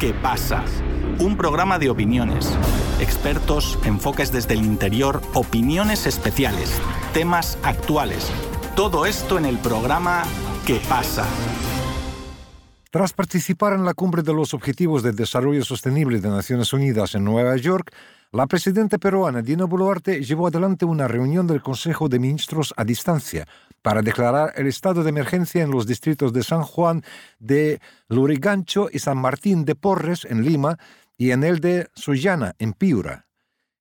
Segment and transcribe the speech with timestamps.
[0.00, 0.64] ¿Qué pasa?
[1.18, 2.56] Un programa de opiniones,
[3.00, 6.80] expertos, enfoques desde el interior, opiniones especiales,
[7.12, 8.32] temas actuales.
[8.74, 10.22] Todo esto en el programa
[10.66, 11.26] ¿Qué pasa?
[12.90, 17.24] Tras participar en la cumbre de los Objetivos de Desarrollo Sostenible de Naciones Unidas en
[17.24, 17.92] Nueva York,
[18.32, 23.46] la presidenta peruana Dina Boluarte llevó adelante una reunión del Consejo de Ministros a distancia
[23.82, 27.02] para declarar el estado de emergencia en los distritos de San Juan
[27.38, 30.78] de Lurigancho y San Martín de Porres en Lima
[31.16, 33.26] y en el de Sullana en Piura.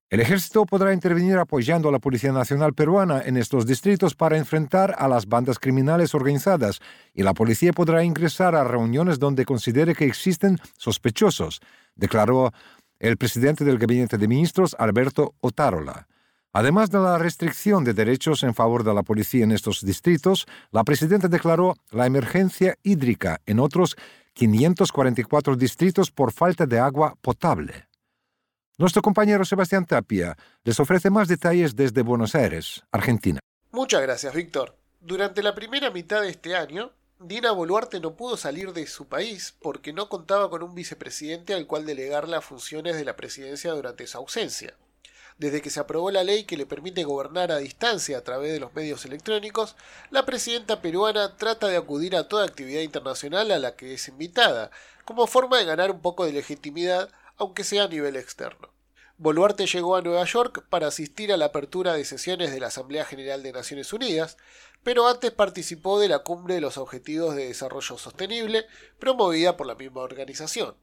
[0.09, 4.95] El ejército podrá intervenir apoyando a la Policía Nacional Peruana en estos distritos para enfrentar
[4.97, 6.79] a las bandas criminales organizadas
[7.13, 11.61] y la policía podrá ingresar a reuniones donde considere que existen sospechosos,
[11.95, 12.51] declaró
[12.97, 16.08] el presidente del Gabinete de Ministros, Alberto Otárola.
[16.51, 20.83] Además de la restricción de derechos en favor de la policía en estos distritos, la
[20.83, 23.95] presidenta declaró la emergencia hídrica en otros
[24.33, 27.87] 544 distritos por falta de agua potable.
[28.79, 33.39] Nuestro compañero Sebastián Tapia les ofrece más detalles desde Buenos Aires, Argentina.
[33.71, 34.75] Muchas gracias, Víctor.
[35.01, 39.53] Durante la primera mitad de este año, Dina Boluarte no pudo salir de su país
[39.61, 44.07] porque no contaba con un vicepresidente al cual delegar las funciones de la presidencia durante
[44.07, 44.73] su ausencia.
[45.39, 48.59] Desde que se aprobó la ley que le permite gobernar a distancia a través de
[48.59, 49.77] los medios electrónicos,
[50.11, 54.69] la presidenta peruana trata de acudir a toda actividad internacional a la que es invitada,
[55.05, 58.73] como forma de ganar un poco de legitimidad, aunque sea a nivel externo.
[59.17, 63.05] Boluarte llegó a Nueva York para asistir a la apertura de sesiones de la Asamblea
[63.05, 64.35] General de Naciones Unidas,
[64.83, 68.65] pero antes participó de la Cumbre de los Objetivos de Desarrollo Sostenible,
[68.99, 70.75] promovida por la misma organización.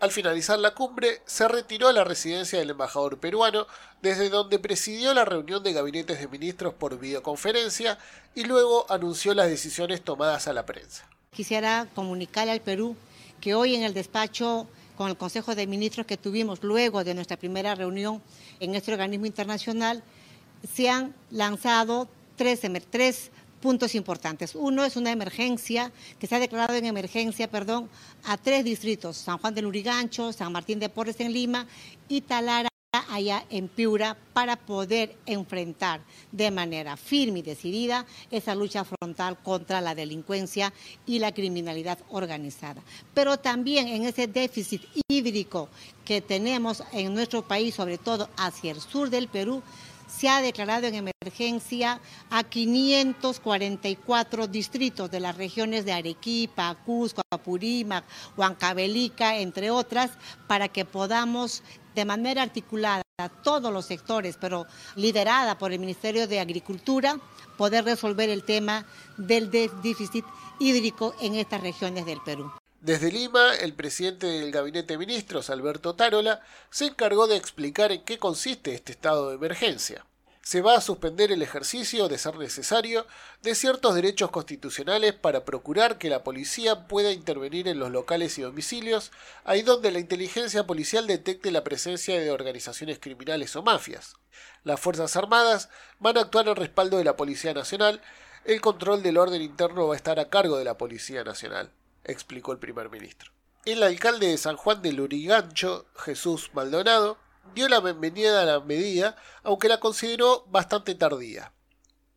[0.00, 3.66] Al finalizar la cumbre, se retiró a la residencia del embajador peruano,
[4.02, 7.98] desde donde presidió la reunión de gabinetes de ministros por videoconferencia
[8.34, 11.08] y luego anunció las decisiones tomadas a la prensa.
[11.30, 12.96] Quisiera comunicarle al Perú
[13.40, 17.36] que hoy en el despacho con el Consejo de Ministros que tuvimos luego de nuestra
[17.36, 18.22] primera reunión
[18.60, 20.02] en este organismo internacional,
[20.72, 23.30] se han lanzado tres, tres
[23.64, 24.54] puntos importantes.
[24.54, 27.88] Uno es una emergencia, que se ha declarado en emergencia, perdón,
[28.22, 31.66] a tres distritos, San Juan de Lurigancho, San Martín de Porres en Lima
[32.06, 32.68] y Talara
[33.08, 39.80] allá en Piura para poder enfrentar de manera firme y decidida esa lucha frontal contra
[39.80, 40.70] la delincuencia
[41.06, 42.82] y la criminalidad organizada.
[43.14, 45.70] Pero también en ese déficit hídrico
[46.04, 49.62] que tenemos en nuestro país, sobre todo hacia el sur del Perú,
[50.16, 58.04] se ha declarado en emergencia a 544 distritos de las regiones de Arequipa, Cusco, Apurímac,
[58.36, 60.12] Huancavelica, entre otras,
[60.46, 61.62] para que podamos
[61.94, 64.66] de manera articulada a todos los sectores, pero
[64.96, 67.18] liderada por el Ministerio de Agricultura,
[67.56, 68.86] poder resolver el tema
[69.16, 70.24] del déficit
[70.58, 72.50] hídrico en estas regiones del Perú.
[72.84, 78.04] Desde Lima, el presidente del Gabinete de Ministros, Alberto Tarola, se encargó de explicar en
[78.04, 80.04] qué consiste este estado de emergencia.
[80.42, 83.06] Se va a suspender el ejercicio, de ser necesario,
[83.40, 88.42] de ciertos derechos constitucionales para procurar que la policía pueda intervenir en los locales y
[88.42, 89.12] domicilios,
[89.44, 94.16] ahí donde la inteligencia policial detecte la presencia de organizaciones criminales o mafias.
[94.62, 98.02] Las Fuerzas Armadas van a actuar en respaldo de la Policía Nacional,
[98.44, 101.72] el control del orden interno va a estar a cargo de la Policía Nacional
[102.04, 103.32] explicó el primer ministro.
[103.64, 107.18] El alcalde de San Juan de Lurigancho, Jesús Maldonado,
[107.54, 111.52] dio la bienvenida a la medida, aunque la consideró bastante tardía.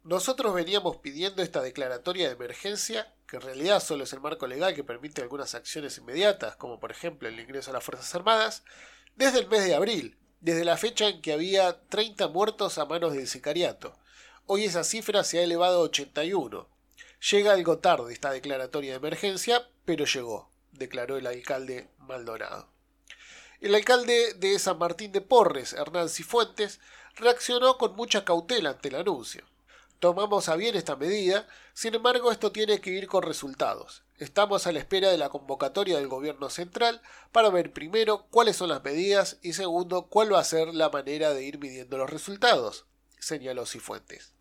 [0.03, 4.73] Nosotros veníamos pidiendo esta declaratoria de emergencia, que en realidad solo es el marco legal
[4.73, 8.63] que permite algunas acciones inmediatas, como por ejemplo el ingreso a las Fuerzas Armadas,
[9.15, 13.13] desde el mes de abril, desde la fecha en que había 30 muertos a manos
[13.13, 13.97] del sicariato.
[14.45, 16.69] Hoy esa cifra se ha elevado a 81,
[17.19, 22.69] Llega algo tarde esta declaratoria de emergencia, pero llegó, declaró el alcalde Maldonado.
[23.59, 26.79] El alcalde de San Martín de Porres, Hernán Cifuentes,
[27.16, 29.45] reaccionó con mucha cautela ante el anuncio.
[30.00, 34.03] Tomamos a bien esta medida, sin embargo esto tiene que ir con resultados.
[34.19, 37.01] Estamos a la espera de la convocatoria del gobierno central
[37.31, 41.33] para ver primero cuáles son las medidas y segundo cuál va a ser la manera
[41.33, 42.86] de ir midiendo los resultados,
[43.18, 44.37] señaló Cifuentes.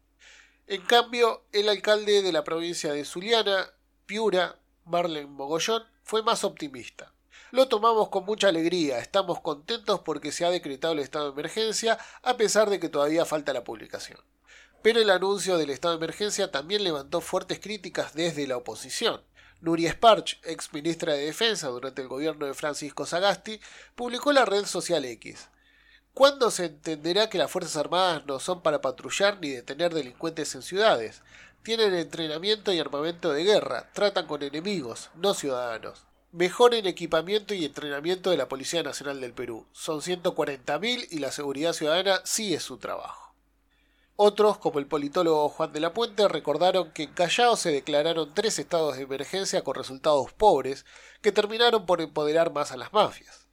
[0.69, 3.71] En cambio, el alcalde de la provincia de Zuliana,
[4.05, 7.13] Piura, Marlen Mogollón, fue más optimista.
[7.53, 11.99] Lo tomamos con mucha alegría, estamos contentos porque se ha decretado el estado de emergencia
[12.25, 14.19] a pesar de que todavía falta la publicación.
[14.83, 19.23] Pero el anuncio del estado de emergencia también levantó fuertes críticas desde la oposición.
[19.61, 23.61] Nuria Sparch, ex ministra de Defensa durante el gobierno de Francisco Sagasti,
[23.95, 25.49] publicó la red social X.
[26.17, 30.63] ¿Cuándo se entenderá que las Fuerzas Armadas no son para patrullar ni detener delincuentes en
[30.63, 31.21] ciudades?
[31.63, 36.07] Tienen entrenamiento y armamento de guerra, tratan con enemigos, no ciudadanos.
[36.33, 39.67] mejoren equipamiento y entrenamiento de la Policía Nacional del Perú.
[39.73, 43.35] Son 140.000 y la seguridad ciudadana sí es su trabajo.
[44.17, 48.59] Otros, como el politólogo Juan de la Puente, recordaron que en Callao se declararon tres
[48.59, 50.87] estados de emergencia con resultados pobres
[51.21, 53.46] que terminaron por empoderar más a las mafias.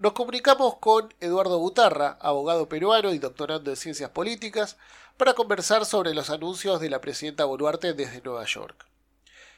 [0.00, 4.76] Nos comunicamos con Eduardo Butarra, abogado peruano y doctorando en ciencias políticas,
[5.16, 8.86] para conversar sobre los anuncios de la presidenta Boluarte desde Nueva York.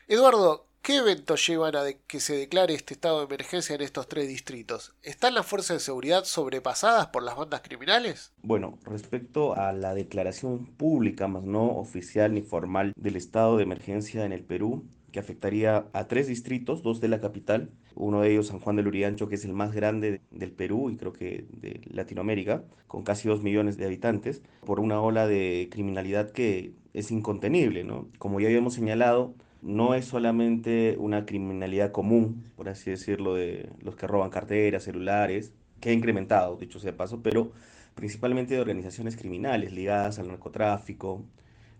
[0.09, 4.29] Eduardo, ¿qué eventos llevan a que se declare este estado de emergencia en estos tres
[4.29, 4.95] distritos?
[5.03, 8.33] ¿Están las fuerzas de seguridad sobrepasadas por las bandas criminales?
[8.41, 14.25] Bueno, respecto a la declaración pública, más no oficial ni formal, del estado de emergencia
[14.25, 18.49] en el Perú, que afectaría a tres distritos, dos de la capital, uno de ellos
[18.49, 21.81] San Juan del Urigancho, que es el más grande del Perú y creo que de
[21.91, 27.85] Latinoamérica, con casi dos millones de habitantes, por una ola de criminalidad que es incontenible,
[27.85, 28.09] ¿no?
[28.19, 33.97] Como ya habíamos señalado, no es solamente una criminalidad común, por así decirlo, de los
[33.97, 37.53] que roban carteras, celulares, que ha incrementado, dicho sea paso, pero
[37.95, 41.25] principalmente de organizaciones criminales ligadas al narcotráfico,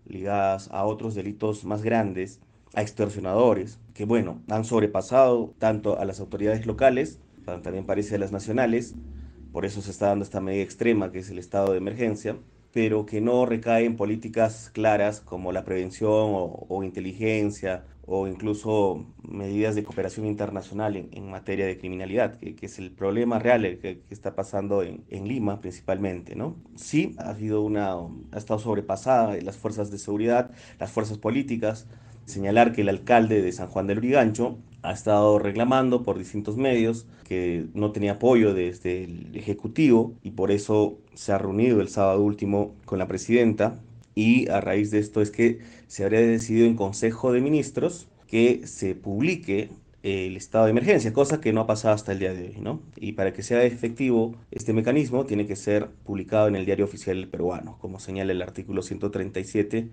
[0.05, 2.39] ligadas a otros delitos más grandes,
[2.73, 8.31] a extorsionadores, que bueno, han sobrepasado tanto a las autoridades locales, también parece a las
[8.31, 8.95] nacionales,
[9.51, 12.37] por eso se está dando esta medida extrema que es el estado de emergencia,
[12.71, 19.75] pero que no recae en políticas claras como la prevención o, inteligencia o incluso medidas
[19.75, 24.83] de cooperación internacional en, materia de criminalidad, que, es el problema real que, está pasando
[24.83, 26.55] en, en, Lima principalmente, ¿no?
[26.75, 27.93] Sí, ha habido una,
[28.31, 31.87] ha estado sobrepasada las fuerzas de seguridad, las fuerzas políticas,
[32.25, 37.05] señalar que el alcalde de San Juan del Urigancho ha estado reclamando por distintos medios
[37.27, 42.21] que no tenía apoyo desde el Ejecutivo y por eso se ha reunido el sábado
[42.21, 43.79] último con la presidenta
[44.15, 48.65] y a raíz de esto es que se habría decidido en Consejo de Ministros que
[48.65, 49.69] se publique
[50.03, 52.81] el estado de emergencia, cosa que no ha pasado hasta el día de hoy, ¿no?
[52.95, 57.27] Y para que sea efectivo este mecanismo tiene que ser publicado en el diario oficial
[57.27, 59.89] peruano, como señala el artículo 137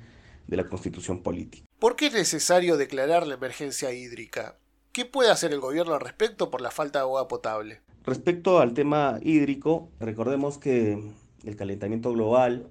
[0.48, 1.64] de la Constitución Política.
[1.78, 4.56] ¿Por qué es necesario declarar la emergencia hídrica?
[4.92, 7.80] ¿Qué puede hacer el gobierno al respecto por la falta de agua potable?
[8.04, 10.98] Respecto al tema hídrico, recordemos que
[11.44, 12.66] el calentamiento global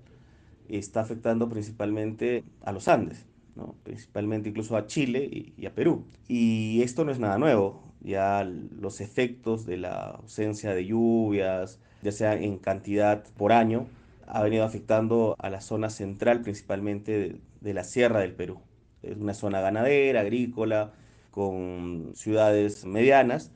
[0.68, 3.26] está afectando principalmente a los Andes,
[3.56, 3.76] ¿no?
[3.84, 6.04] principalmente incluso a Chile y, y, a Perú.
[6.28, 12.12] Y esto no es nada nuevo, ya los efectos de la ausencia de lluvias, ya
[12.12, 13.88] sea en cantidad por año,
[14.28, 18.62] ha venido afectando a la zona central principalmente de, la sierra del Perú.
[19.04, 20.94] Es una zona ganadera, agrícola,
[21.32, 23.52] con ciudades medianas,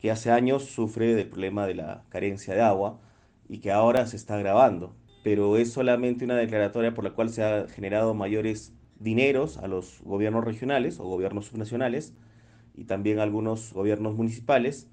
[0.00, 3.00] que hace años sufre del problema de la carencia de agua
[3.48, 4.94] y que ahora se está agravando.
[5.22, 10.00] Pero es solamente una declaratoria por la cual se ha generado mayores dineros a los
[10.02, 12.14] gobiernos regionales o gobiernos subnacionales
[12.76, 14.88] y también a algunos gobiernos municipales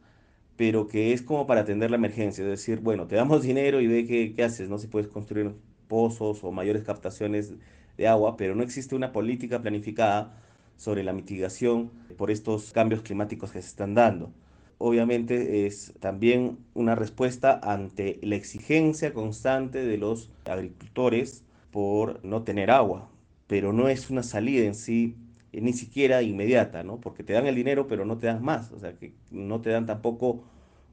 [0.62, 3.88] pero que es como para atender la emergencia, es decir, bueno, te damos dinero y
[3.88, 4.78] ve qué, qué haces, ¿no?
[4.78, 5.56] Si puedes construir
[5.88, 7.56] pozos o mayores captaciones
[8.02, 10.34] de agua, pero no existe una política planificada
[10.76, 14.32] sobre la mitigación por estos cambios climáticos que se están dando.
[14.80, 22.72] Obviamente es también una respuesta ante la exigencia constante de los agricultores por no tener
[22.72, 23.08] agua,
[23.46, 25.16] pero no es una salida en sí
[25.54, 27.00] ni siquiera inmediata, ¿no?
[27.00, 29.70] Porque te dan el dinero, pero no te dan más, o sea, que no te
[29.70, 30.44] dan tampoco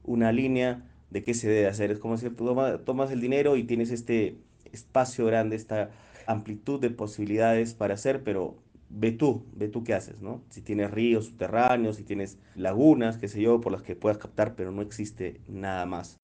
[0.03, 1.89] una línea de qué se debe hacer.
[1.89, 4.37] Es como tú tomas el dinero y tienes este
[4.71, 5.89] espacio grande, esta
[6.29, 8.57] amplitud de posibilidades para hacer, pero
[8.89, 10.43] ve tú, ve tú qué haces, ¿no?
[10.49, 14.55] Si tienes ríos subterráneos, si tienes lagunas, qué sé yo, por las que puedas captar,
[14.55, 16.17] pero no existe nada más.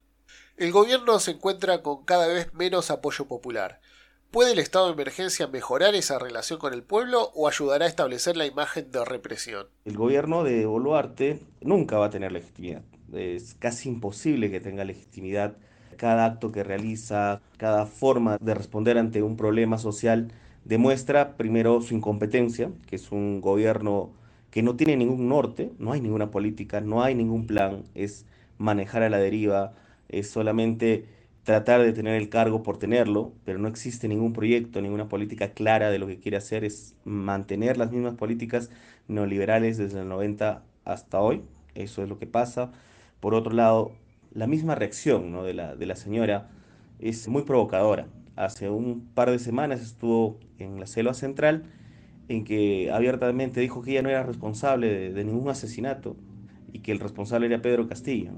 [0.57, 3.81] El gobierno se encuentra con cada vez menos apoyo popular.
[4.31, 8.35] ¿Puede el estado de emergencia mejorar esa relación con el pueblo o ayudará a establecer
[8.35, 9.67] la imagen de represión?
[9.85, 12.83] El gobierno de Boluarte nunca va a tener legitimidad.
[13.13, 15.55] Es casi imposible que tenga legitimidad
[15.95, 20.31] cada acto que realiza, cada forma de responder ante un problema social
[20.65, 24.11] demuestra primero su incompetencia, que es un gobierno
[24.49, 28.25] que no tiene ningún norte, no hay ninguna política, no hay ningún plan, es
[28.57, 29.73] manejar a la deriva,
[30.09, 31.05] es solamente
[31.43, 35.91] tratar de tener el cargo por tenerlo, pero no existe ningún proyecto, ninguna política clara
[35.91, 38.71] de lo que quiere hacer, es mantener las mismas políticas
[39.07, 41.43] neoliberales desde el 90 hasta hoy,
[41.75, 42.71] eso es lo que pasa.
[43.19, 43.91] Por otro lado,
[44.35, 45.43] la misma reacción ¿no?
[45.43, 46.49] de, la, de la señora
[46.99, 48.07] es muy provocadora.
[48.35, 51.63] Hace un par de semanas estuvo en la selva central
[52.27, 56.17] en que abiertamente dijo que ella no era responsable de, ningún asesinato
[56.73, 58.31] y que el responsable era Pedro Castillo.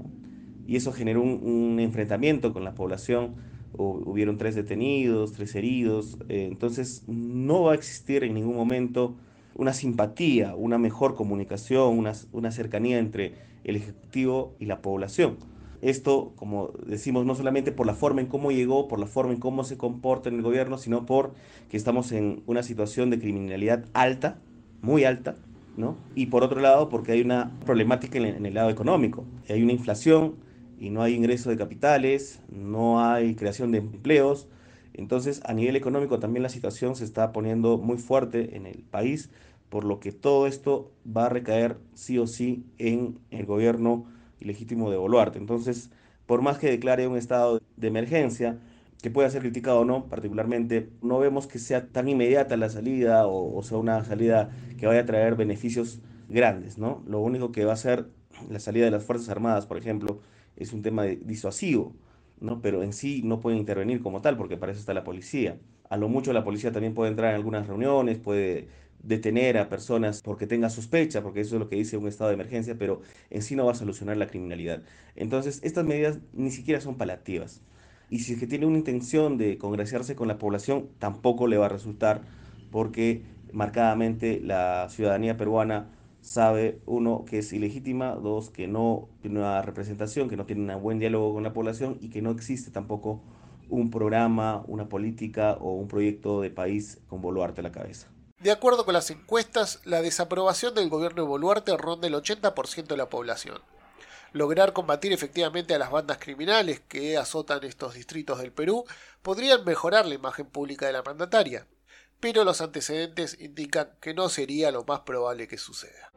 [0.66, 3.34] y eso generó un, enfrentamiento con la población.
[3.76, 9.16] hubieron tres detenidos, tres heridos, eh, entonces no va a existir en ningún momento
[9.54, 11.98] una simpatía, una mejor comunicación,
[12.32, 15.38] una cercanía entre el Ejecutivo y la población.
[15.80, 19.38] Esto, como decimos, no solamente por la forma en cómo llegó, por la forma en
[19.38, 21.34] cómo se comporta en el gobierno, sino por
[21.70, 24.38] que estamos en una situación de criminalidad alta,
[24.82, 25.36] muy alta,
[25.76, 25.96] ¿no?
[26.16, 29.24] Y por otro lado, porque hay una problemática en el, lado económico.
[29.48, 30.34] Hay una inflación
[30.80, 34.48] y no hay ingreso de capitales, no hay creación de empleos.
[34.94, 39.30] Entonces, a nivel económico también la situación se está poniendo muy fuerte en el país,
[39.68, 44.06] por lo que todo esto va a recaer sí o sí en el gobierno
[44.40, 45.38] ilegítimo de Boluarte.
[45.38, 45.90] Entonces,
[46.26, 48.58] por más que declare un estado de emergencia,
[49.02, 53.26] que pueda ser criticado o no, particularmente, no vemos que sea tan inmediata la salida
[53.26, 57.02] o, sea una salida que vaya a traer beneficios grandes, ¿no?
[57.06, 58.06] Lo único que va a ser
[58.50, 60.20] la salida de las Fuerzas Armadas, por ejemplo,
[60.56, 61.94] es un tema disuasivo,
[62.40, 62.60] ¿no?
[62.60, 65.58] Pero en sí no pueden intervenir como tal, porque para eso está la policía.
[65.88, 68.68] A lo mucho la policía también puede entrar en algunas reuniones, puede
[69.02, 72.34] detener a personas porque tenga sospecha, porque eso es lo que dice un estado de
[72.34, 73.00] emergencia, pero
[73.30, 74.82] en sí no va a solucionar la criminalidad.
[75.16, 77.62] Entonces, estas medidas ni siquiera son paliativas.
[78.10, 81.66] Y si es que tiene una intención de congraciarse con la población, tampoco le va
[81.66, 82.22] a resultar,
[82.70, 85.90] porque marcadamente la ciudadanía peruana
[86.20, 90.82] sabe, uno, que es ilegítima, dos, que no tiene una representación, que no tiene un
[90.82, 93.22] buen diálogo con la población y que no existe tampoco
[93.68, 98.08] un programa, una política o un proyecto de país con Boluarte a la cabeza.
[98.40, 102.96] De acuerdo con las encuestas, la desaprobación del gobierno de Boluarte ronda el 80% de
[102.96, 103.60] la población.
[104.32, 108.84] Lograr combatir efectivamente a las bandas criminales que azotan estos distritos del Perú
[109.22, 111.66] podrían mejorar la imagen pública de la mandataria,
[112.20, 116.12] pero los antecedentes indican que no sería lo más probable que suceda.